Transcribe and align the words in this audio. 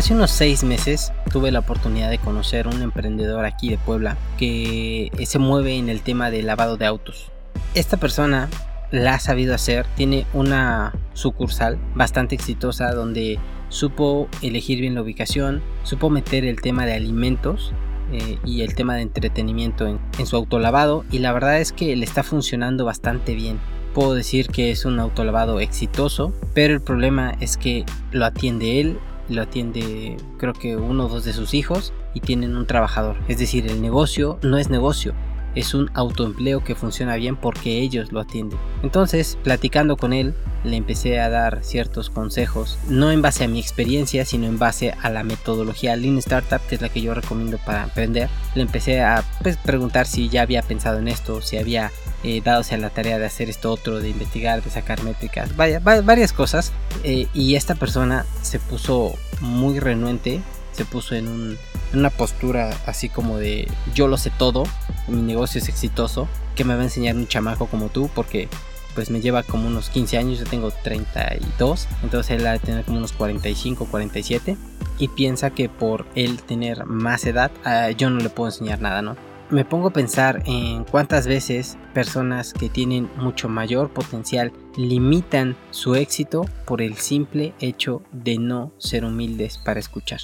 Hace 0.00 0.14
unos 0.14 0.30
seis 0.30 0.64
meses 0.64 1.12
tuve 1.30 1.50
la 1.50 1.58
oportunidad 1.58 2.08
de 2.08 2.16
conocer 2.16 2.66
un 2.66 2.80
emprendedor 2.80 3.44
aquí 3.44 3.68
de 3.68 3.76
Puebla 3.76 4.16
que 4.38 5.10
se 5.26 5.38
mueve 5.38 5.76
en 5.76 5.90
el 5.90 6.00
tema 6.00 6.30
de 6.30 6.42
lavado 6.42 6.78
de 6.78 6.86
autos. 6.86 7.30
Esta 7.74 7.98
persona 7.98 8.48
la 8.90 9.16
ha 9.16 9.20
sabido 9.20 9.54
hacer, 9.54 9.84
tiene 9.96 10.24
una 10.32 10.94
sucursal 11.12 11.78
bastante 11.94 12.34
exitosa 12.34 12.94
donde 12.94 13.38
supo 13.68 14.26
elegir 14.40 14.80
bien 14.80 14.94
la 14.94 15.02
ubicación, 15.02 15.62
supo 15.82 16.08
meter 16.08 16.46
el 16.46 16.62
tema 16.62 16.86
de 16.86 16.94
alimentos 16.94 17.74
eh, 18.10 18.38
y 18.46 18.62
el 18.62 18.74
tema 18.74 18.94
de 18.94 19.02
entretenimiento 19.02 19.86
en, 19.86 20.00
en 20.18 20.24
su 20.24 20.34
autolavado 20.34 21.04
y 21.10 21.18
la 21.18 21.34
verdad 21.34 21.60
es 21.60 21.72
que 21.72 21.94
le 21.94 22.06
está 22.06 22.22
funcionando 22.22 22.86
bastante 22.86 23.34
bien. 23.34 23.60
Puedo 23.92 24.14
decir 24.14 24.46
que 24.46 24.70
es 24.70 24.86
un 24.86 24.98
autolavado 24.98 25.60
exitoso, 25.60 26.32
pero 26.54 26.72
el 26.72 26.80
problema 26.80 27.34
es 27.40 27.58
que 27.58 27.84
lo 28.12 28.24
atiende 28.24 28.80
él, 28.80 28.98
lo 29.30 29.42
atiende 29.42 30.16
creo 30.38 30.52
que 30.52 30.76
uno 30.76 31.06
o 31.06 31.08
dos 31.08 31.24
de 31.24 31.32
sus 31.32 31.54
hijos 31.54 31.92
y 32.14 32.20
tienen 32.20 32.56
un 32.56 32.66
trabajador. 32.66 33.16
Es 33.28 33.38
decir, 33.38 33.66
el 33.66 33.80
negocio 33.80 34.38
no 34.42 34.58
es 34.58 34.68
negocio, 34.70 35.14
es 35.54 35.74
un 35.74 35.90
autoempleo 35.94 36.62
que 36.62 36.74
funciona 36.74 37.16
bien 37.16 37.36
porque 37.36 37.78
ellos 37.80 38.12
lo 38.12 38.20
atienden. 38.20 38.58
Entonces, 38.82 39.38
platicando 39.42 39.96
con 39.96 40.12
él, 40.12 40.34
le 40.64 40.76
empecé 40.76 41.20
a 41.20 41.30
dar 41.30 41.60
ciertos 41.62 42.10
consejos, 42.10 42.78
no 42.88 43.10
en 43.10 43.22
base 43.22 43.44
a 43.44 43.48
mi 43.48 43.58
experiencia, 43.58 44.24
sino 44.24 44.46
en 44.46 44.58
base 44.58 44.94
a 45.00 45.10
la 45.10 45.24
metodología 45.24 45.96
Lean 45.96 46.18
Startup, 46.18 46.60
que 46.68 46.74
es 46.74 46.82
la 46.82 46.88
que 46.88 47.00
yo 47.00 47.14
recomiendo 47.14 47.58
para 47.58 47.84
aprender. 47.84 48.28
Le 48.54 48.62
empecé 48.62 49.00
a 49.00 49.24
pues, 49.42 49.56
preguntar 49.56 50.06
si 50.06 50.28
ya 50.28 50.42
había 50.42 50.62
pensado 50.62 50.98
en 50.98 51.08
esto, 51.08 51.40
si 51.40 51.56
había 51.56 51.90
eh, 52.22 52.42
dado 52.44 52.62
a 52.70 52.76
la 52.76 52.90
tarea 52.90 53.18
de 53.18 53.26
hacer 53.26 53.48
esto 53.48 53.72
otro, 53.72 54.00
de 54.00 54.10
investigar, 54.10 54.62
de 54.62 54.70
sacar 54.70 55.02
métricas, 55.02 55.56
vaya, 55.56 55.80
varias 55.80 56.32
cosas. 56.32 56.72
Eh, 57.02 57.26
y 57.32 57.54
esta 57.54 57.74
persona 57.74 58.26
se 58.42 58.58
puso 58.58 59.14
muy 59.40 59.80
renuente, 59.80 60.40
se 60.72 60.84
puso 60.84 61.14
en 61.14 61.58
una 61.94 62.10
postura 62.10 62.76
así 62.86 63.08
como 63.08 63.38
de 63.38 63.68
yo 63.94 64.06
lo 64.06 64.16
sé 64.16 64.30
todo, 64.30 64.64
mi 65.08 65.22
negocio 65.22 65.60
es 65.60 65.68
exitoso, 65.68 66.28
que 66.54 66.64
me 66.64 66.74
va 66.74 66.80
a 66.80 66.84
enseñar 66.84 67.16
un 67.16 67.26
chamaco 67.26 67.66
como 67.66 67.88
tú, 67.88 68.10
porque 68.14 68.48
pues 68.94 69.10
me 69.10 69.20
lleva 69.20 69.42
como 69.42 69.68
unos 69.68 69.88
15 69.88 70.18
años, 70.18 70.38
yo 70.38 70.44
tengo 70.44 70.70
32, 70.70 71.88
entonces 72.02 72.38
él 72.38 72.46
ha 72.46 72.52
de 72.52 72.58
tener 72.58 72.84
como 72.84 72.98
unos 72.98 73.12
45, 73.12 73.86
47 73.86 74.56
y 74.98 75.08
piensa 75.08 75.50
que 75.50 75.68
por 75.68 76.06
él 76.14 76.42
tener 76.42 76.84
más 76.84 77.24
edad 77.24 77.50
ah, 77.64 77.90
yo 77.90 78.10
no 78.10 78.20
le 78.20 78.28
puedo 78.28 78.50
enseñar 78.50 78.80
nada, 78.80 79.00
¿no? 79.00 79.16
Me 79.50 79.64
pongo 79.64 79.88
a 79.88 79.92
pensar 79.92 80.44
en 80.46 80.84
cuántas 80.84 81.26
veces 81.26 81.76
personas 81.92 82.52
que 82.52 82.68
tienen 82.68 83.10
mucho 83.16 83.48
mayor 83.48 83.90
potencial 83.92 84.52
limitan 84.76 85.56
su 85.72 85.96
éxito 85.96 86.44
por 86.66 86.80
el 86.80 86.94
simple 86.98 87.52
hecho 87.58 88.00
de 88.12 88.38
no 88.38 88.70
ser 88.78 89.04
humildes 89.04 89.58
para 89.58 89.80
escuchar. 89.80 90.20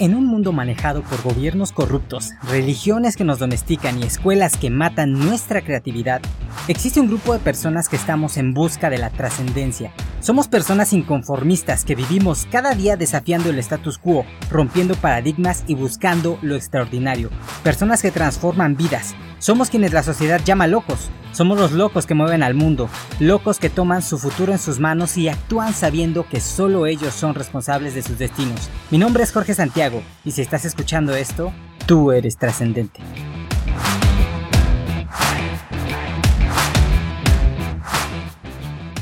En 0.00 0.16
un 0.16 0.26
mundo 0.26 0.50
manejado 0.50 1.02
por 1.02 1.22
gobiernos 1.22 1.70
corruptos, 1.70 2.30
religiones 2.42 3.16
que 3.16 3.22
nos 3.22 3.38
domestican 3.38 4.00
y 4.00 4.02
escuelas 4.02 4.56
que 4.56 4.70
matan 4.70 5.12
nuestra 5.12 5.62
creatividad, 5.62 6.22
existe 6.66 6.98
un 6.98 7.06
grupo 7.06 7.34
de 7.34 7.38
personas 7.38 7.88
que 7.88 7.96
estamos 7.96 8.36
en 8.36 8.52
busca 8.52 8.90
de 8.90 8.98
la 8.98 9.10
trascendencia. 9.10 9.92
Somos 10.20 10.48
personas 10.48 10.92
inconformistas 10.92 11.84
que 11.84 11.94
vivimos 11.94 12.48
cada 12.50 12.74
día 12.74 12.96
desafiando 12.96 13.50
el 13.50 13.58
status 13.60 13.98
quo, 13.98 14.24
rompiendo 14.50 14.94
paradigmas 14.96 15.62
y 15.68 15.74
buscando 15.74 16.38
lo 16.42 16.56
extraordinario. 16.56 17.30
Personas 17.62 18.02
que 18.02 18.10
transforman 18.10 18.76
vidas. 18.76 19.14
Somos 19.38 19.70
quienes 19.70 19.92
la 19.92 20.02
sociedad 20.02 20.40
llama 20.44 20.66
locos, 20.66 21.10
somos 21.30 21.56
los 21.56 21.70
locos 21.70 22.04
que 22.04 22.14
mueven 22.14 22.42
al 22.42 22.54
mundo, 22.54 22.88
locos 23.20 23.60
que 23.60 23.70
toman 23.70 24.02
su 24.02 24.18
futuro 24.18 24.52
en 24.52 24.58
sus 24.58 24.80
manos 24.80 25.16
y 25.16 25.28
actúan 25.28 25.72
sabiendo 25.72 26.26
que 26.28 26.40
solo 26.40 26.86
ellos 26.86 27.14
son 27.14 27.36
responsables 27.36 27.94
de 27.94 28.02
sus 28.02 28.18
destinos. 28.18 28.68
Mi 28.90 28.98
nombre 28.98 29.22
es 29.22 29.30
Jorge 29.30 29.54
Santiago 29.54 30.02
y 30.24 30.32
si 30.32 30.42
estás 30.42 30.64
escuchando 30.64 31.14
esto, 31.14 31.52
tú 31.86 32.10
eres 32.10 32.36
trascendente. 32.38 33.00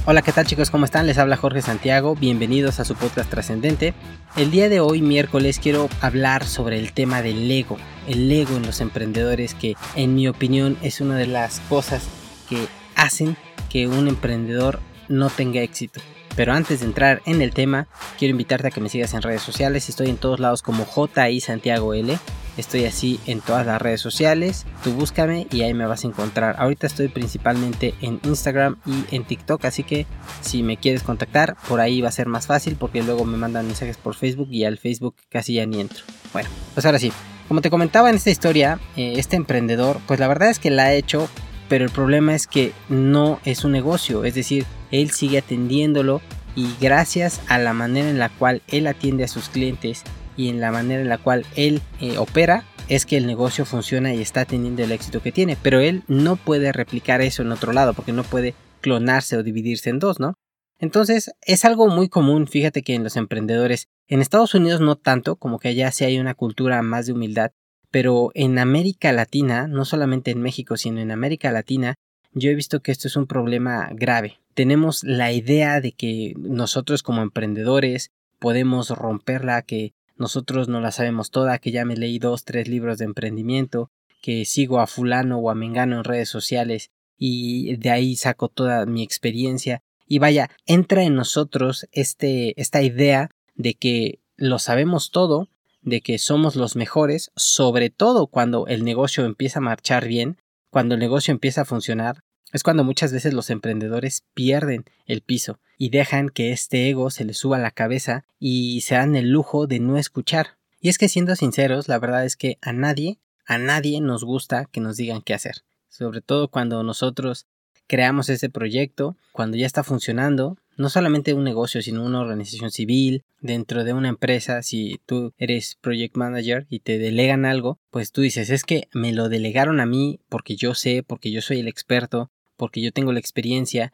Hola, 0.08 0.22
¿qué 0.22 0.30
tal 0.30 0.46
chicos? 0.46 0.70
¿Cómo 0.70 0.84
están? 0.84 1.08
Les 1.08 1.18
habla 1.18 1.36
Jorge 1.36 1.62
Santiago, 1.62 2.14
bienvenidos 2.14 2.78
a 2.78 2.84
su 2.84 2.94
podcast 2.94 3.28
trascendente. 3.28 3.92
El 4.36 4.52
día 4.52 4.68
de 4.68 4.78
hoy, 4.78 5.02
miércoles, 5.02 5.58
quiero 5.58 5.88
hablar 6.00 6.46
sobre 6.46 6.78
el 6.78 6.92
tema 6.92 7.22
del 7.22 7.50
ego, 7.50 7.76
el 8.06 8.30
ego 8.30 8.56
en 8.56 8.64
los 8.64 8.80
emprendedores 8.80 9.54
que 9.54 9.74
en 9.96 10.14
mi 10.14 10.28
opinión 10.28 10.78
es 10.80 11.00
una 11.00 11.16
de 11.16 11.26
las 11.26 11.58
cosas 11.68 12.04
que 12.48 12.68
hacen 12.94 13.36
que 13.68 13.88
un 13.88 14.06
emprendedor 14.06 14.78
no 15.08 15.28
tenga 15.28 15.60
éxito. 15.60 16.00
Pero 16.36 16.52
antes 16.52 16.80
de 16.80 16.86
entrar 16.86 17.20
en 17.26 17.42
el 17.42 17.50
tema, 17.52 17.88
quiero 18.16 18.30
invitarte 18.30 18.68
a 18.68 18.70
que 18.70 18.80
me 18.80 18.88
sigas 18.88 19.12
en 19.12 19.22
redes 19.22 19.42
sociales. 19.42 19.88
Estoy 19.88 20.08
en 20.08 20.18
todos 20.18 20.38
lados 20.38 20.62
como 20.62 20.86
JI 20.86 21.40
Santiago 21.40 21.94
L. 21.94 22.16
Estoy 22.56 22.84
así 22.84 23.20
en 23.26 23.40
todas 23.40 23.66
las 23.66 23.80
redes 23.80 24.00
sociales. 24.00 24.66
Tú 24.82 24.92
búscame 24.92 25.46
y 25.50 25.62
ahí 25.62 25.74
me 25.74 25.86
vas 25.86 26.04
a 26.04 26.08
encontrar. 26.08 26.56
Ahorita 26.58 26.86
estoy 26.86 27.08
principalmente 27.08 27.94
en 28.00 28.20
Instagram 28.24 28.76
y 28.86 29.14
en 29.14 29.24
TikTok. 29.24 29.64
Así 29.64 29.82
que 29.82 30.06
si 30.40 30.62
me 30.62 30.76
quieres 30.76 31.02
contactar, 31.02 31.56
por 31.68 31.80
ahí 31.80 32.00
va 32.00 32.08
a 32.08 32.12
ser 32.12 32.26
más 32.26 32.46
fácil 32.46 32.76
porque 32.76 33.02
luego 33.02 33.24
me 33.24 33.36
mandan 33.36 33.66
mensajes 33.66 33.96
por 33.96 34.14
Facebook 34.14 34.48
y 34.50 34.64
al 34.64 34.78
Facebook 34.78 35.16
casi 35.28 35.54
ya 35.54 35.66
ni 35.66 35.80
entro. 35.80 36.04
Bueno, 36.32 36.48
pues 36.74 36.86
ahora 36.86 36.98
sí. 36.98 37.12
Como 37.48 37.60
te 37.60 37.70
comentaba 37.70 38.10
en 38.10 38.16
esta 38.16 38.30
historia, 38.30 38.80
eh, 38.96 39.14
este 39.16 39.36
emprendedor, 39.36 40.00
pues 40.06 40.18
la 40.18 40.26
verdad 40.26 40.50
es 40.50 40.58
que 40.58 40.70
la 40.70 40.86
ha 40.86 40.94
hecho 40.94 41.28
pero 41.68 41.84
el 41.84 41.90
problema 41.90 42.34
es 42.34 42.46
que 42.46 42.72
no 42.88 43.40
es 43.44 43.64
un 43.64 43.72
negocio, 43.72 44.24
es 44.24 44.34
decir, 44.34 44.64
él 44.90 45.10
sigue 45.10 45.38
atendiéndolo 45.38 46.20
y 46.54 46.68
gracias 46.80 47.40
a 47.48 47.58
la 47.58 47.72
manera 47.72 48.08
en 48.08 48.18
la 48.18 48.28
cual 48.28 48.62
él 48.68 48.86
atiende 48.86 49.24
a 49.24 49.28
sus 49.28 49.48
clientes 49.48 50.02
y 50.36 50.48
en 50.48 50.60
la 50.60 50.72
manera 50.72 51.02
en 51.02 51.08
la 51.08 51.18
cual 51.18 51.44
él 51.56 51.80
eh, 52.00 52.18
opera, 52.18 52.64
es 52.88 53.06
que 53.06 53.16
el 53.16 53.26
negocio 53.26 53.64
funciona 53.64 54.14
y 54.14 54.22
está 54.22 54.44
teniendo 54.44 54.82
el 54.82 54.92
éxito 54.92 55.20
que 55.20 55.32
tiene, 55.32 55.56
pero 55.60 55.80
él 55.80 56.02
no 56.08 56.36
puede 56.36 56.72
replicar 56.72 57.20
eso 57.20 57.42
en 57.42 57.52
otro 57.52 57.72
lado 57.72 57.94
porque 57.94 58.12
no 58.12 58.22
puede 58.22 58.54
clonarse 58.80 59.36
o 59.36 59.42
dividirse 59.42 59.90
en 59.90 59.98
dos, 59.98 60.20
¿no? 60.20 60.34
Entonces 60.78 61.32
es 61.42 61.64
algo 61.64 61.88
muy 61.88 62.08
común, 62.08 62.46
fíjate 62.46 62.82
que 62.82 62.94
en 62.94 63.02
los 63.02 63.16
emprendedores, 63.16 63.88
en 64.08 64.20
Estados 64.20 64.54
Unidos 64.54 64.80
no 64.80 64.96
tanto, 64.96 65.36
como 65.36 65.58
que 65.58 65.68
allá 65.68 65.90
sí 65.90 66.04
hay 66.04 66.18
una 66.18 66.34
cultura 66.34 66.82
más 66.82 67.06
de 67.06 67.12
humildad, 67.12 67.50
pero 67.90 68.30
en 68.34 68.58
América 68.58 69.10
Latina, 69.12 69.66
no 69.68 69.84
solamente 69.84 70.30
en 70.30 70.42
México, 70.42 70.76
sino 70.76 71.00
en 71.00 71.10
América 71.10 71.50
Latina, 71.50 71.94
yo 72.32 72.50
he 72.50 72.54
visto 72.54 72.80
que 72.80 72.92
esto 72.92 73.08
es 73.08 73.16
un 73.16 73.26
problema 73.26 73.88
grave. 73.94 74.38
Tenemos 74.52 75.02
la 75.02 75.32
idea 75.32 75.80
de 75.80 75.92
que 75.92 76.34
nosotros 76.36 77.02
como 77.02 77.22
emprendedores 77.22 78.10
podemos 78.38 78.90
romperla, 78.90 79.62
que 79.62 79.94
nosotros 80.16 80.68
no 80.68 80.80
la 80.80 80.92
sabemos 80.92 81.30
toda, 81.30 81.58
que 81.58 81.70
ya 81.70 81.84
me 81.84 81.96
leí 81.96 82.18
dos, 82.18 82.44
tres 82.44 82.68
libros 82.68 82.98
de 82.98 83.04
emprendimiento, 83.04 83.90
que 84.22 84.44
sigo 84.44 84.80
a 84.80 84.86
fulano 84.86 85.38
o 85.38 85.50
a 85.50 85.54
mengano 85.54 85.96
en 85.96 86.04
redes 86.04 86.28
sociales 86.28 86.90
y 87.18 87.76
de 87.76 87.90
ahí 87.90 88.16
saco 88.16 88.48
toda 88.48 88.86
mi 88.86 89.02
experiencia. 89.02 89.82
Y 90.06 90.18
vaya, 90.18 90.50
entra 90.66 91.02
en 91.02 91.14
nosotros 91.14 91.86
este, 91.92 92.60
esta 92.60 92.82
idea 92.82 93.30
de 93.54 93.74
que 93.74 94.20
lo 94.36 94.58
sabemos 94.58 95.10
todo 95.10 95.48
de 95.86 96.00
que 96.00 96.18
somos 96.18 96.56
los 96.56 96.74
mejores, 96.74 97.30
sobre 97.36 97.90
todo 97.90 98.26
cuando 98.26 98.66
el 98.66 98.84
negocio 98.84 99.24
empieza 99.24 99.60
a 99.60 99.62
marchar 99.62 100.08
bien, 100.08 100.36
cuando 100.68 100.94
el 100.94 101.00
negocio 101.00 101.30
empieza 101.30 101.62
a 101.62 101.64
funcionar, 101.64 102.24
es 102.56 102.62
cuando 102.62 102.84
muchas 102.84 103.12
veces 103.12 103.34
los 103.34 103.50
emprendedores 103.50 104.24
pierden 104.34 104.86
el 105.04 105.20
piso 105.20 105.60
y 105.76 105.90
dejan 105.90 106.30
que 106.30 106.52
este 106.52 106.88
ego 106.88 107.10
se 107.10 107.24
les 107.24 107.36
suba 107.36 107.58
a 107.58 107.60
la 107.60 107.70
cabeza 107.70 108.24
y 108.38 108.80
se 108.80 108.94
dan 108.94 109.14
el 109.14 109.30
lujo 109.30 109.66
de 109.66 109.78
no 109.78 109.98
escuchar. 109.98 110.56
Y 110.80 110.88
es 110.88 110.96
que 110.98 111.08
siendo 111.08 111.36
sinceros, 111.36 111.86
la 111.86 111.98
verdad 111.98 112.24
es 112.24 112.36
que 112.36 112.58
a 112.62 112.72
nadie, 112.72 113.18
a 113.46 113.58
nadie 113.58 114.00
nos 114.00 114.24
gusta 114.24 114.64
que 114.64 114.80
nos 114.80 114.96
digan 114.96 115.20
qué 115.20 115.34
hacer. 115.34 115.64
Sobre 115.88 116.22
todo 116.22 116.48
cuando 116.48 116.82
nosotros 116.82 117.46
creamos 117.86 118.30
ese 118.30 118.48
proyecto, 118.48 119.16
cuando 119.32 119.56
ya 119.56 119.66
está 119.66 119.84
funcionando, 119.84 120.56
no 120.76 120.88
solamente 120.88 121.34
un 121.34 121.44
negocio, 121.44 121.80
sino 121.82 122.04
una 122.04 122.20
organización 122.20 122.70
civil, 122.70 123.24
dentro 123.40 123.84
de 123.84 123.92
una 123.92 124.08
empresa, 124.08 124.62
si 124.62 125.00
tú 125.06 125.32
eres 125.38 125.76
project 125.80 126.16
manager 126.16 126.66
y 126.68 126.80
te 126.80 126.98
delegan 126.98 127.44
algo, 127.44 127.78
pues 127.90 128.12
tú 128.12 128.20
dices, 128.20 128.50
es 128.50 128.64
que 128.64 128.88
me 128.92 129.12
lo 129.12 129.28
delegaron 129.28 129.80
a 129.80 129.86
mí 129.86 130.20
porque 130.28 130.56
yo 130.56 130.74
sé, 130.74 131.02
porque 131.06 131.30
yo 131.30 131.40
soy 131.42 131.60
el 131.60 131.68
experto, 131.68 132.30
porque 132.56 132.80
yo 132.80 132.92
tengo 132.92 133.12
la 133.12 133.20
experiencia, 133.20 133.92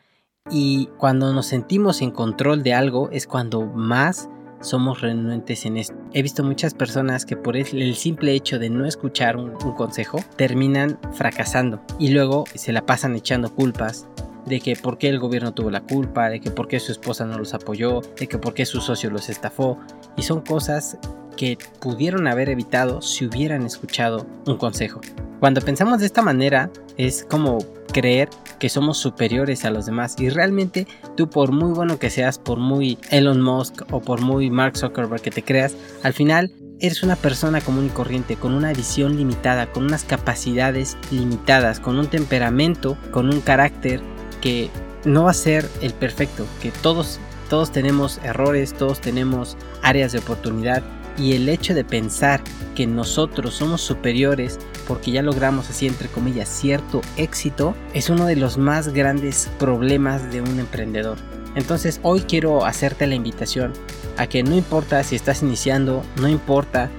y 0.51 0.87
cuando 0.99 1.33
nos 1.33 1.47
sentimos 1.47 2.03
en 2.03 2.11
control 2.11 2.63
de 2.63 2.75
algo 2.75 3.11
es 3.11 3.27
cuando 3.27 3.65
más 3.67 4.29
somos 4.61 5.01
renuentes 5.01 5.67
en 5.67 5.77
esto. 5.77 5.95
He 6.13 6.23
visto 6.23 6.45
muchas 6.45 6.75
personas 6.75 7.27
que 7.27 7.37
por 7.37 7.57
el 7.57 7.95
simple 7.97 8.33
hecho 8.33 8.59
de 8.59 8.71
no 8.71 8.87
escuchar 8.87 9.37
un, 9.37 9.53
consejo 9.53 10.19
terminan 10.37 10.99
fracasando 11.13 11.83
y 11.99 12.11
luego 12.11 12.45
se 12.55 12.73
la 12.73 12.87
pasan 12.87 13.17
echando 13.17 13.55
culpas 13.55 14.07
de 14.47 14.61
que 14.61 14.75
por 14.77 14.99
qué 14.99 15.09
el 15.09 15.21
gobierno 15.21 15.53
tuvo 15.53 15.71
la 15.71 15.83
culpa, 15.83 16.29
de 16.29 16.41
que 16.41 16.51
por 16.51 16.67
qué 16.67 16.81
su 16.81 16.93
esposa 16.93 17.25
no 17.25 17.39
los 17.39 17.55
apoyó, 17.55 18.01
de 18.19 18.27
que 18.27 18.39
por 18.39 18.55
qué 18.55 18.67
su 18.67 18.81
socio 18.81 19.11
los 19.11 19.29
estafó. 19.29 19.79
Y 20.17 20.23
son 20.23 20.41
cosas 20.41 20.99
que 21.37 21.57
pudieron 21.81 22.27
haber 22.27 22.49
evitado 22.49 23.03
si 23.03 23.25
hubieran 23.25 23.65
escuchado 23.65 24.27
un 24.47 24.57
consejo. 24.57 25.01
Cuando 25.39 25.61
pensamos 25.61 26.01
de 26.01 26.07
esta 26.07 26.23
manera, 26.23 26.71
es 26.97 27.25
como 27.25 27.59
creer 27.93 28.29
que 28.59 28.69
somos 28.69 28.99
superiores 28.99 29.65
a 29.65 29.71
los 29.71 29.87
demás. 29.87 30.17
Y 30.19 30.29
realmente 30.29 30.87
tú 31.17 31.29
por 31.29 31.53
muy 31.53 31.73
bueno 31.73 31.99
que 31.99 32.11
seas, 32.11 32.39
por 32.39 32.59
muy 32.59 32.99
Elon 33.11 33.41
Musk 33.41 33.83
o 33.93 34.01
por 34.01 34.21
muy 34.21 34.51
Mark 34.51 34.77
Zuckerberg 34.77 35.23
que 35.23 35.31
te 35.31 35.43
creas, 35.43 35.75
al 36.03 36.13
final 36.13 36.53
eres 36.81 37.03
una 37.03 37.15
persona 37.15 37.61
común 37.61 37.87
y 37.87 37.91
corriente, 37.91 38.37
con 38.37 38.55
una 38.55 38.73
visión 38.73 39.17
limitada, 39.17 39.71
con 39.71 39.85
unas 39.85 40.03
capacidades 40.03 40.97
limitadas, 41.13 41.79
con 41.79 41.99
un 41.99 42.09
temperamento, 42.09 42.97
con 43.13 43.33
un 43.33 43.41
carácter 43.41 44.01
que 44.41 44.69
no 45.05 45.25
va 45.25 45.31
a 45.31 45.35
ser 45.35 45.69
el 45.81 45.93
perfecto, 45.93 46.45
que 46.61 46.73
todos 46.73 47.21
todos 47.53 47.71
tenemos 47.71 48.19
errores, 48.25 48.73
todos 48.73 49.03
tenemos 49.03 49.59
áreas 49.83 50.13
de 50.13 50.21
oportunidad. 50.21 50.83
Y 51.19 51.35
el 51.35 51.51
hecho 51.51 51.75
de 51.75 51.85
pensar 51.85 52.41
que 52.75 52.87
nosotros 52.87 53.53
somos 53.57 53.83
superiores 53.83 54.59
porque 54.87 55.11
ya 55.11 55.23
logramos 55.23 55.71
así 55.71 55.87
entre 55.87 56.09
comillas 56.09 56.49
cierto 56.49 57.01
éxito 57.17 57.75
es 57.95 58.11
uno 58.11 58.27
de 58.27 58.37
los 58.37 58.59
más 58.59 58.89
grandes 58.89 59.51
problemas 59.59 60.33
de 60.33 60.41
un 60.41 60.59
emprendedor. 60.59 61.19
Entonces 61.55 62.01
hoy 62.03 62.21
quiero 62.21 62.65
hacerte 62.65 63.07
la 63.07 63.15
invitación 63.15 63.73
a 64.17 64.27
que 64.27 64.43
no 64.43 64.57
importa 64.57 65.03
si 65.03 65.17
estás 65.17 65.43
iniciando, 65.43 66.03
no 66.21 66.29
importa 66.29 66.91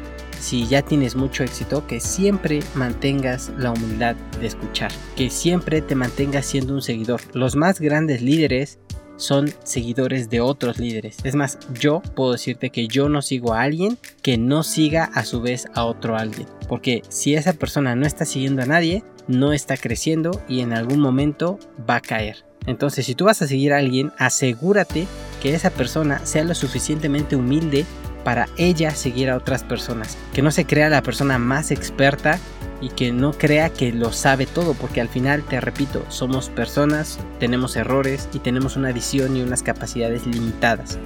si 0.43 0.67
ya 0.67 0.81
tienes 0.81 1.15
mucho 1.15 1.43
éxito, 1.43 1.87
que 1.87 2.01
siempre 2.01 2.59
mantengas 2.75 3.51
la 3.57 3.71
humildad 3.71 4.15
de 4.41 4.47
escuchar, 4.47 4.91
que 5.15 5.29
siempre 5.29 5.81
te 5.81 5.95
mantengas 5.95 6.45
siendo 6.45 6.73
un 6.73 6.81
seguidor. 6.81 7.21
Los 7.33 7.55
más 7.55 7.79
grandes 7.79 8.21
líderes 8.21 8.79
son 9.17 9.53
seguidores 9.63 10.29
de 10.29 10.41
otros 10.41 10.79
líderes. 10.79 11.17
Es 11.23 11.35
más, 11.35 11.57
yo 11.79 12.01
puedo 12.15 12.33
decirte 12.33 12.69
que 12.69 12.87
yo 12.87 13.09
no 13.09 13.21
sigo 13.21 13.53
a 13.53 13.61
alguien 13.61 13.97
que 14.21 14.37
no 14.37 14.63
siga 14.63 15.05
a 15.05 15.25
su 15.25 15.41
vez 15.41 15.67
a 15.73 15.85
otro 15.85 16.17
alguien. 16.17 16.47
Porque 16.67 17.03
si 17.09 17.35
esa 17.35 17.53
persona 17.53 17.95
no 17.95 18.05
está 18.05 18.25
siguiendo 18.25 18.61
a 18.61 18.65
nadie, 18.65 19.03
no 19.27 19.53
está 19.53 19.77
creciendo 19.77 20.41
y 20.47 20.61
en 20.61 20.73
algún 20.73 20.99
momento 20.99 21.59
va 21.89 21.97
a 21.97 22.01
caer. 22.01 22.45
Entonces, 22.65 23.05
si 23.05 23.15
tú 23.15 23.25
vas 23.25 23.41
a 23.41 23.47
seguir 23.47 23.73
a 23.73 23.77
alguien, 23.77 24.11
asegúrate 24.17 25.05
que 25.41 25.53
esa 25.53 25.69
persona 25.69 26.25
sea 26.25 26.45
lo 26.45 26.55
suficientemente 26.55 27.35
humilde 27.35 27.85
para 28.23 28.47
ella 28.57 28.91
seguir 28.91 29.29
a 29.29 29.37
otras 29.37 29.63
personas. 29.63 30.17
Que 30.33 30.41
no 30.41 30.51
se 30.51 30.65
crea 30.65 30.89
la 30.89 31.03
persona 31.03 31.37
más 31.37 31.71
experta 31.71 32.39
y 32.81 32.89
que 32.89 33.11
no 33.11 33.31
crea 33.31 33.69
que 33.69 33.93
lo 33.93 34.11
sabe 34.11 34.45
todo, 34.45 34.73
porque 34.73 35.01
al 35.01 35.07
final, 35.07 35.43
te 35.43 35.61
repito, 35.61 36.05
somos 36.09 36.49
personas, 36.49 37.19
tenemos 37.39 37.75
errores 37.75 38.27
y 38.33 38.39
tenemos 38.39 38.75
una 38.75 38.91
visión 38.91 39.37
y 39.37 39.41
unas 39.41 39.63
capacidades 39.63 40.27
limitadas. 40.27 40.99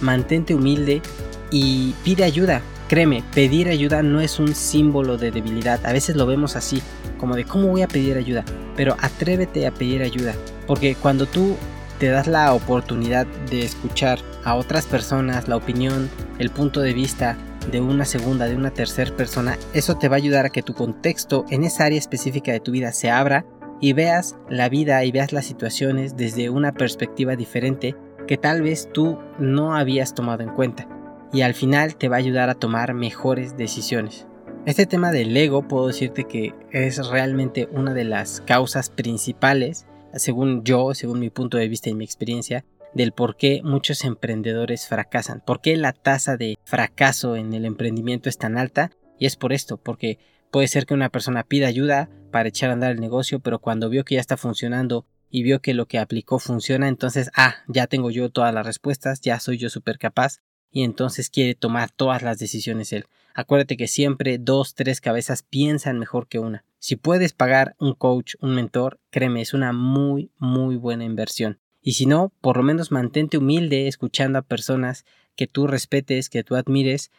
Mantente 0.00 0.54
humilde 0.54 1.02
y 1.50 1.94
pide 2.04 2.24
ayuda. 2.24 2.62
Créeme, 2.88 3.24
pedir 3.34 3.68
ayuda 3.68 4.02
no 4.02 4.20
es 4.20 4.38
un 4.38 4.54
símbolo 4.54 5.16
de 5.16 5.32
debilidad. 5.32 5.84
A 5.84 5.92
veces 5.92 6.14
lo 6.14 6.26
vemos 6.26 6.54
así, 6.54 6.80
como 7.18 7.34
de 7.34 7.44
cómo 7.44 7.68
voy 7.68 7.82
a 7.82 7.88
pedir 7.88 8.16
ayuda. 8.16 8.44
Pero 8.76 8.96
atrévete 9.00 9.66
a 9.66 9.72
pedir 9.72 10.02
ayuda. 10.02 10.34
Porque 10.68 10.94
cuando 10.94 11.26
tú 11.26 11.56
te 11.98 12.08
das 12.08 12.26
la 12.26 12.52
oportunidad 12.52 13.26
de 13.50 13.62
escuchar 13.62 14.18
a 14.44 14.54
otras 14.54 14.86
personas, 14.86 15.48
la 15.48 15.56
opinión, 15.56 16.10
el 16.38 16.50
punto 16.50 16.80
de 16.80 16.92
vista 16.92 17.36
de 17.70 17.80
una 17.80 18.04
segunda, 18.04 18.46
de 18.46 18.56
una 18.56 18.70
tercera 18.70 19.14
persona, 19.16 19.58
eso 19.74 19.96
te 19.96 20.08
va 20.08 20.16
a 20.16 20.18
ayudar 20.18 20.46
a 20.46 20.50
que 20.50 20.62
tu 20.62 20.74
contexto 20.74 21.44
en 21.50 21.64
esa 21.64 21.84
área 21.84 21.98
específica 21.98 22.52
de 22.52 22.60
tu 22.60 22.70
vida 22.70 22.92
se 22.92 23.10
abra 23.10 23.44
y 23.80 23.92
veas 23.92 24.36
la 24.48 24.68
vida 24.68 25.04
y 25.04 25.12
veas 25.12 25.32
las 25.32 25.46
situaciones 25.46 26.16
desde 26.16 26.50
una 26.50 26.72
perspectiva 26.72 27.36
diferente 27.36 27.96
que 28.26 28.36
tal 28.36 28.62
vez 28.62 28.88
tú 28.92 29.18
no 29.38 29.74
habías 29.74 30.14
tomado 30.14 30.42
en 30.42 30.50
cuenta 30.50 30.88
y 31.32 31.42
al 31.42 31.54
final 31.54 31.96
te 31.96 32.08
va 32.08 32.16
a 32.16 32.20
ayudar 32.20 32.50
a 32.50 32.54
tomar 32.54 32.94
mejores 32.94 33.56
decisiones. 33.56 34.26
Este 34.64 34.86
tema 34.86 35.12
del 35.12 35.36
ego 35.36 35.62
puedo 35.62 35.86
decirte 35.88 36.24
que 36.24 36.54
es 36.72 37.06
realmente 37.08 37.68
una 37.72 37.94
de 37.94 38.04
las 38.04 38.40
causas 38.40 38.90
principales, 38.90 39.86
según 40.18 40.64
yo, 40.64 40.94
según 40.94 41.20
mi 41.20 41.30
punto 41.30 41.56
de 41.56 41.68
vista 41.68 41.90
y 41.90 41.94
mi 41.94 42.04
experiencia, 42.04 42.64
del 42.94 43.12
por 43.12 43.36
qué 43.36 43.60
muchos 43.62 44.04
emprendedores 44.04 44.88
fracasan, 44.88 45.42
por 45.44 45.60
qué 45.60 45.76
la 45.76 45.92
tasa 45.92 46.36
de 46.36 46.56
fracaso 46.64 47.36
en 47.36 47.52
el 47.52 47.64
emprendimiento 47.64 48.28
es 48.28 48.38
tan 48.38 48.56
alta 48.56 48.90
y 49.18 49.26
es 49.26 49.36
por 49.36 49.52
esto, 49.52 49.76
porque 49.76 50.18
puede 50.50 50.68
ser 50.68 50.86
que 50.86 50.94
una 50.94 51.10
persona 51.10 51.42
pida 51.42 51.66
ayuda 51.66 52.08
para 52.30 52.48
echar 52.48 52.70
a 52.70 52.74
andar 52.74 52.92
el 52.92 53.00
negocio, 53.00 53.40
pero 53.40 53.58
cuando 53.58 53.88
vio 53.88 54.04
que 54.04 54.14
ya 54.14 54.20
está 54.20 54.36
funcionando 54.36 55.06
y 55.30 55.42
vio 55.42 55.60
que 55.60 55.74
lo 55.74 55.86
que 55.86 55.98
aplicó 55.98 56.38
funciona, 56.38 56.88
entonces, 56.88 57.30
ah, 57.34 57.56
ya 57.68 57.86
tengo 57.86 58.10
yo 58.10 58.30
todas 58.30 58.54
las 58.54 58.66
respuestas, 58.66 59.20
ya 59.20 59.40
soy 59.40 59.58
yo 59.58 59.68
súper 59.68 59.98
capaz 59.98 60.38
y 60.70 60.82
entonces 60.82 61.30
quiere 61.30 61.54
tomar 61.54 61.90
todas 61.90 62.22
las 62.22 62.38
decisiones 62.38 62.92
él. 62.92 63.06
Acuérdate 63.38 63.76
que 63.76 63.86
siempre 63.86 64.38
dos, 64.38 64.74
tres 64.74 65.02
cabezas 65.02 65.42
piensan 65.42 65.98
mejor 65.98 66.26
que 66.26 66.38
una. 66.38 66.64
Si 66.78 66.96
puedes 66.96 67.34
pagar 67.34 67.76
un 67.78 67.92
coach, 67.92 68.34
un 68.40 68.54
mentor, 68.54 68.98
créeme, 69.10 69.42
es 69.42 69.52
una 69.52 69.74
muy, 69.74 70.30
muy 70.38 70.76
buena 70.76 71.04
inversión. 71.04 71.58
Y 71.82 71.92
si 71.92 72.06
no, 72.06 72.32
por 72.40 72.56
lo 72.56 72.62
menos 72.62 72.92
mantente 72.92 73.36
humilde 73.36 73.88
escuchando 73.88 74.38
a 74.38 74.42
personas 74.42 75.04
que 75.36 75.46
tú 75.46 75.66
respetes, 75.66 76.30
que 76.30 76.44
tú 76.44 76.56
admires 76.56 77.10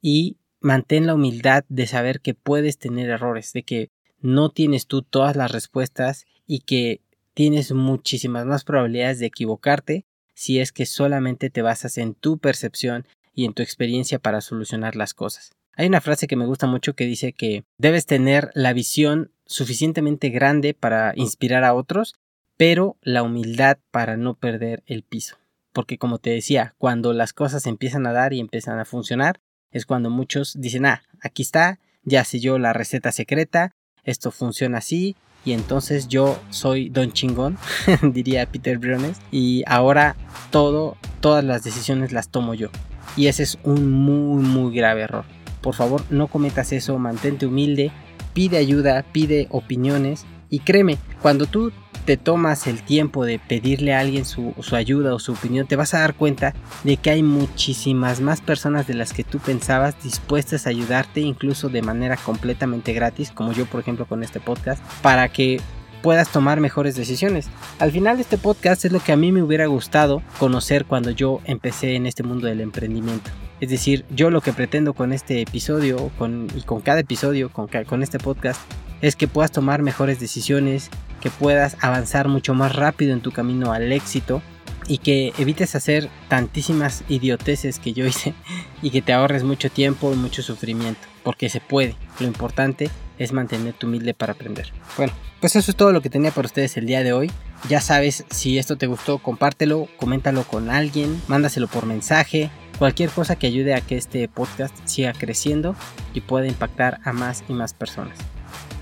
y 0.00 0.38
mantén 0.60 1.06
la 1.06 1.14
humildad 1.14 1.66
de 1.68 1.86
saber 1.86 2.22
que 2.22 2.32
puedes 2.32 2.78
tener 2.78 3.10
errores, 3.10 3.52
de 3.52 3.62
que 3.62 3.90
no 4.18 4.48
tienes 4.48 4.86
tú 4.86 5.02
todas 5.02 5.36
las 5.36 5.52
respuestas 5.52 6.24
y 6.46 6.60
que 6.60 7.02
tienes 7.34 7.72
muchísimas 7.72 8.46
más 8.46 8.64
probabilidades 8.64 9.18
de 9.18 9.26
equivocarte 9.26 10.06
si 10.32 10.58
es 10.58 10.72
que 10.72 10.86
solamente 10.86 11.50
te 11.50 11.60
basas 11.60 11.98
en 11.98 12.14
tu 12.14 12.38
percepción 12.38 13.06
y 13.34 13.44
en 13.44 13.52
tu 13.52 13.62
experiencia 13.62 14.18
para 14.18 14.40
solucionar 14.40 14.96
las 14.96 15.12
cosas. 15.12 15.55
Hay 15.76 15.86
una 15.86 16.00
frase 16.00 16.26
que 16.26 16.36
me 16.36 16.46
gusta 16.46 16.66
mucho 16.66 16.94
que 16.94 17.04
dice 17.04 17.32
que 17.32 17.64
debes 17.78 18.06
tener 18.06 18.50
la 18.54 18.72
visión 18.72 19.30
suficientemente 19.44 20.30
grande 20.30 20.74
para 20.74 21.12
inspirar 21.16 21.64
a 21.64 21.74
otros 21.74 22.14
pero 22.56 22.96
la 23.02 23.22
humildad 23.22 23.78
para 23.90 24.16
no 24.16 24.34
perder 24.34 24.82
el 24.86 25.02
piso. 25.02 25.36
Porque 25.72 25.98
como 25.98 26.18
te 26.18 26.30
decía, 26.30 26.74
cuando 26.78 27.12
las 27.12 27.32
cosas 27.32 27.66
empiezan 27.66 28.06
a 28.06 28.12
dar 28.12 28.32
y 28.32 28.40
empiezan 28.40 28.78
a 28.78 28.84
funcionar, 28.84 29.40
es 29.70 29.84
cuando 29.84 30.10
muchos 30.10 30.58
dicen, 30.58 30.86
ah, 30.86 31.02
aquí 31.20 31.42
está, 31.42 31.78
ya 32.02 32.24
sé 32.24 32.40
yo 32.40 32.58
la 32.58 32.72
receta 32.72 33.12
secreta, 33.12 33.74
esto 34.04 34.30
funciona 34.30 34.78
así, 34.78 35.16
y 35.44 35.52
entonces 35.52 36.08
yo 36.08 36.40
soy 36.50 36.88
don 36.88 37.12
chingón, 37.12 37.58
diría 38.02 38.46
Peter 38.46 38.78
Briones, 38.78 39.18
y 39.30 39.64
ahora 39.66 40.16
todo, 40.50 40.96
todas 41.20 41.44
las 41.44 41.62
decisiones 41.62 42.12
las 42.12 42.30
tomo 42.30 42.54
yo. 42.54 42.70
Y 43.16 43.26
ese 43.26 43.42
es 43.42 43.58
un 43.62 43.90
muy, 43.90 44.42
muy 44.42 44.74
grave 44.74 45.02
error. 45.02 45.35
Por 45.66 45.74
favor, 45.74 46.04
no 46.10 46.28
cometas 46.28 46.70
eso, 46.70 46.96
mantente 46.96 47.44
humilde, 47.44 47.90
pide 48.34 48.56
ayuda, 48.56 49.04
pide 49.10 49.48
opiniones, 49.50 50.24
y 50.48 50.60
créeme, 50.60 50.96
cuando 51.20 51.46
tú 51.46 51.72
te 52.04 52.16
tomas 52.16 52.68
el 52.68 52.84
tiempo 52.84 53.24
de 53.24 53.40
pedirle 53.40 53.92
a 53.92 53.98
alguien 53.98 54.24
su, 54.24 54.54
ayuda 54.70 55.12
o 55.12 55.18
su 55.18 55.32
opinión, 55.32 55.66
te 55.66 55.74
vas 55.74 55.92
a 55.92 55.98
dar 55.98 56.14
cuenta 56.14 56.54
de 56.84 56.98
que 56.98 57.10
hay 57.10 57.24
muchísimas 57.24 58.20
más 58.20 58.40
personas 58.40 58.86
de 58.86 58.94
las 58.94 59.12
que 59.12 59.24
tú 59.24 59.40
pensabas 59.40 60.00
dispuestas 60.04 60.68
a 60.68 60.70
ayudarte, 60.70 61.20
incluso 61.20 61.68
de 61.68 61.82
manera 61.82 62.16
completamente 62.16 62.92
gratis, 62.92 63.32
como 63.32 63.52
yo 63.52 63.66
por 63.66 63.80
ejemplo 63.80 64.06
con 64.06 64.22
este 64.22 64.38
podcast, 64.38 64.80
para 65.02 65.28
que 65.30 65.60
puedas 66.00 66.30
tomar 66.30 66.60
mejores 66.60 66.94
decisiones. 66.94 67.48
Al 67.80 67.90
final 67.90 68.20
este 68.20 68.38
podcast 68.38 68.84
es 68.84 68.92
lo 68.92 69.00
que 69.00 69.10
a 69.10 69.16
mí 69.16 69.32
me 69.32 69.42
hubiera 69.42 69.66
gustado 69.66 70.22
conocer 70.38 70.84
cuando 70.84 71.10
yo 71.10 71.40
empecé 71.44 71.96
en 71.96 72.06
este 72.06 72.22
mundo 72.22 72.46
del 72.46 72.60
emprendimiento. 72.60 73.32
Es 73.60 73.70
decir, 73.70 74.04
yo 74.10 74.30
lo 74.30 74.40
que 74.40 74.52
pretendo 74.52 74.92
con 74.92 75.12
este 75.12 75.40
episodio 75.40 76.10
con, 76.18 76.48
y 76.54 76.62
con 76.62 76.80
cada 76.80 77.00
episodio, 77.00 77.50
con, 77.50 77.68
con 77.68 78.02
este 78.02 78.18
podcast, 78.18 78.60
es 79.00 79.16
que 79.16 79.28
puedas 79.28 79.50
tomar 79.52 79.82
mejores 79.82 80.20
decisiones, 80.20 80.90
que 81.20 81.30
puedas 81.30 81.76
avanzar 81.80 82.28
mucho 82.28 82.54
más 82.54 82.74
rápido 82.74 83.12
en 83.12 83.20
tu 83.20 83.32
camino 83.32 83.72
al 83.72 83.92
éxito 83.92 84.42
y 84.88 84.98
que 84.98 85.32
evites 85.38 85.74
hacer 85.74 86.08
tantísimas 86.28 87.02
idioteces 87.08 87.78
que 87.78 87.92
yo 87.92 88.06
hice 88.06 88.34
y 88.82 88.90
que 88.90 89.02
te 89.02 89.12
ahorres 89.12 89.42
mucho 89.42 89.70
tiempo 89.70 90.12
y 90.12 90.16
mucho 90.16 90.42
sufrimiento, 90.42 91.06
porque 91.22 91.48
se 91.48 91.60
puede. 91.60 91.96
Lo 92.20 92.26
importante 92.26 92.90
es 93.18 93.32
mantenerte 93.32 93.86
humilde 93.86 94.14
para 94.14 94.34
aprender. 94.34 94.72
Bueno, 94.96 95.12
pues 95.40 95.56
eso 95.56 95.70
es 95.70 95.76
todo 95.76 95.92
lo 95.92 96.02
que 96.02 96.10
tenía 96.10 96.30
para 96.30 96.46
ustedes 96.46 96.76
el 96.76 96.86
día 96.86 97.02
de 97.02 97.12
hoy. 97.12 97.30
Ya 97.68 97.80
sabes, 97.80 98.24
si 98.30 98.58
esto 98.58 98.76
te 98.76 98.86
gustó, 98.86 99.18
compártelo, 99.18 99.88
coméntalo 99.96 100.44
con 100.44 100.70
alguien, 100.70 101.20
mándaselo 101.26 101.68
por 101.68 101.86
mensaje, 101.86 102.50
cualquier 102.78 103.10
cosa 103.10 103.36
que 103.36 103.46
ayude 103.46 103.74
a 103.74 103.80
que 103.80 103.96
este 103.96 104.28
podcast 104.28 104.76
siga 104.84 105.12
creciendo 105.12 105.74
y 106.14 106.20
pueda 106.20 106.46
impactar 106.46 107.00
a 107.04 107.12
más 107.12 107.44
y 107.48 107.52
más 107.52 107.74
personas. 107.74 108.18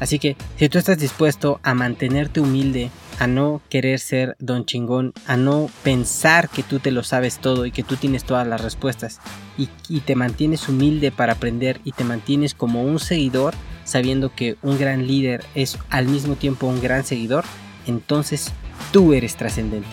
Así 0.01 0.19
que 0.19 0.37
si 0.57 0.69
tú 0.69 0.79
estás 0.79 0.99
dispuesto 0.99 1.61
a 1.63 1.75
mantenerte 1.75 2.41
humilde, 2.41 2.91
a 3.21 3.27
no 3.27 3.63
querer 3.71 4.01
ser 4.01 4.37
don 4.41 4.67
chingón, 4.67 5.13
a 5.27 5.37
no 5.37 5.71
pensar 5.83 6.49
que 6.49 6.63
tú 6.63 6.81
te 6.81 6.91
lo 6.91 7.05
sabes 7.05 7.39
todo 7.39 7.65
y 7.65 7.71
que 7.71 7.85
tú 7.85 7.97
tienes 7.97 8.25
todas 8.25 8.47
las 8.47 8.61
respuestas, 8.61 9.21
y, 9.57 9.69
te 10.01 10.17
mantienes 10.17 10.69
humilde 10.69 11.13
para 11.13 11.35
aprender 11.35 11.81
y 11.85 11.93
te 11.93 12.03
mantienes 12.03 12.55
como 12.55 12.83
un 12.83 12.99
seguidor, 12.99 13.55
sabiendo 13.85 14.35
que 14.35 14.57
un 14.63 14.79
gran 14.79 15.07
líder 15.07 15.45
es 15.55 15.79
al 15.91 16.07
mismo 16.07 16.35
tiempo 16.35 16.67
un 16.67 16.83
gran 16.83 17.05
seguidor, 17.05 17.45
entonces 17.87 18.53
tú 18.93 19.13
eres 19.13 19.37
trascendente. 19.37 19.89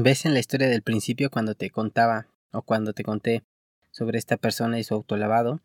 Ves 0.00 0.24
en 0.24 0.32
la 0.32 0.40
historia 0.40 0.68
del 0.68 0.80
principio 0.80 1.30
cuando 1.30 1.54
te 1.54 1.68
contaba 1.68 2.26
o 2.50 2.62
cuando 2.62 2.94
te 2.94 3.04
conté 3.04 3.42
sobre 3.90 4.18
esta 4.18 4.38
persona 4.38 4.78
y 4.78 4.84
su 4.84 4.94
autolavado, 4.94 5.60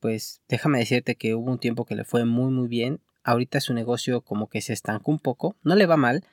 pues 0.00 0.40
déjame 0.48 0.80
decirte 0.80 1.14
que 1.14 1.36
hubo 1.36 1.52
un 1.52 1.60
tiempo 1.60 1.84
que 1.84 1.94
le 1.94 2.04
fue 2.04 2.24
muy 2.24 2.50
muy 2.50 2.66
bien. 2.66 3.00
Ahorita 3.22 3.60
su 3.60 3.72
negocio 3.72 4.22
como 4.22 4.48
que 4.48 4.60
se 4.60 4.72
estancó 4.72 5.12
un 5.12 5.20
poco, 5.20 5.54
no 5.62 5.76
le 5.76 5.86
va 5.86 5.96
mal, 5.96 6.24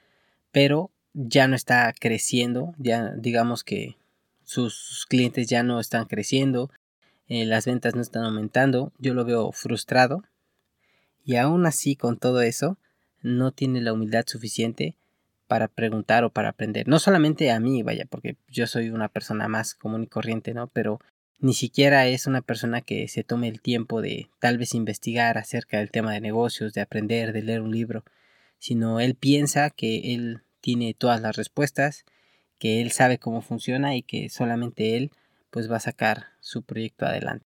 pero 0.51 0.89
ya 1.13 1.48
no 1.48 1.56
está 1.56 1.94
creciendo, 1.94 2.74
ya 2.79 3.12
digamos 3.12 3.63
que 3.63 3.98
sus 4.44 5.06
clientes 5.08 5.48
ya 5.48 5.62
no 5.62 5.79
están 5.79 6.06
creciendo, 6.06 6.72
eh, 7.27 7.46
las 7.46 7.65
ventas 7.67 7.94
no 7.94 8.01
están 8.01 8.24
aumentando, 8.24 8.94
yo 8.98 9.13
lo 9.13 9.25
veo 9.25 9.51
frustrado 9.51 10.24
y 11.24 11.36
aún 11.36 11.67
así 11.67 11.96
con 11.96 12.17
todo 12.17 12.41
eso 12.41 12.79
no 13.22 13.51
tiene 13.51 13.82
la 13.82 13.94
humildad 13.94 14.24
suficiente 14.25 14.96
para 15.48 15.68
preguntar 15.68 16.24
o 16.24 16.30
para 16.30 16.50
aprender. 16.50 16.88
No 16.88 17.00
solamente 17.00 17.51
a 17.51 17.60
mí, 17.60 17.84
vaya, 17.84 18.06
porque 18.10 18.38
yo 18.48 18.68
soy 18.68 18.89
una 18.89 19.08
persona 19.08 19.48
más 19.48 19.75
común 19.75 20.04
y 20.04 20.08
corriente, 20.08 20.54
¿no? 20.54 20.68
Pero 20.68 21.00
ni 21.39 21.54
siquiera 21.54 22.08
es 22.08 22.27
una 22.27 22.42
persona 22.42 22.82
que 22.82 23.08
se 23.08 23.24
tome 23.24 23.48
el 23.48 23.62
tiempo 23.62 24.01
de 24.01 24.30
tal 24.39 24.58
vez 24.58 24.74
investigar 24.74 25.38
acerca 25.38 25.77
del 25.77 25.92
tema 25.92 26.12
de 26.13 26.22
negocios, 26.22 26.74
de 26.74 26.82
aprender, 26.82 27.32
de 27.32 27.44
leer 27.44 27.62
un 27.62 27.72
libro, 27.72 28.04
sino 28.60 29.00
él 29.00 29.16
piensa 29.16 29.70
que 29.70 30.13
él 30.13 30.42
tiene 30.62 30.94
todas 30.94 31.22
las 31.22 31.36
respuestas, 31.36 32.06
que 32.58 32.82
él 32.82 32.92
sabe 32.92 33.20
cómo 33.20 33.42
funciona 33.42 33.96
y 33.96 34.01
que 34.01 34.30
solamente 34.30 34.98
él 34.98 35.12
pues 35.51 35.72
va 35.72 35.77
a 35.77 35.82
sacar 35.82 36.27
su 36.39 36.63
proyecto 36.63 37.06
adelante. 37.06 37.46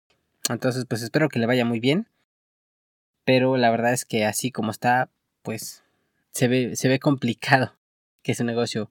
Entonces 0.49 0.85
pues 0.85 1.01
espero 1.01 1.29
que 1.29 1.39
le 1.39 1.45
vaya 1.45 1.65
muy 1.65 1.79
bien, 1.79 2.07
pero 3.23 3.57
la 3.57 3.71
verdad 3.71 3.93
es 3.93 4.05
que 4.05 4.25
así 4.25 4.51
como 4.51 4.71
está 4.71 5.09
pues 5.43 5.83
se 6.31 6.49
ve, 6.49 6.75
se 6.75 6.89
ve 6.89 6.99
complicado 6.99 7.73
que 8.23 8.35
su 8.35 8.43
negocio 8.43 8.89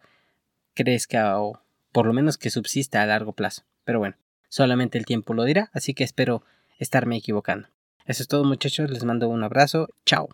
crezca 0.75 1.41
o 1.41 1.61
por 1.93 2.07
lo 2.07 2.13
menos 2.13 2.39
que 2.39 2.51
subsista 2.51 3.03
a 3.03 3.07
largo 3.07 3.33
plazo. 3.33 3.63
Pero 3.85 3.99
bueno, 3.99 4.17
Solamente 4.49 4.97
el 4.99 5.07
tiempo 5.07 5.35
lo 5.35 5.45
dirá, 5.45 5.71
así 5.73 5.95
que 5.95 6.05
espero 6.05 6.43
estarme 6.79 7.17
equivocando. 7.17 7.69
Eso 8.07 8.23
es 8.23 8.29
todo 8.29 8.45
muchachos, 8.45 8.91
les 8.91 9.05
mando 9.05 9.29
un 9.29 9.43
abrazo, 9.43 9.89
chao. 10.05 10.29